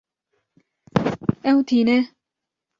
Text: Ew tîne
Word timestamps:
Ew 1.49 1.57
tîne 1.67 1.97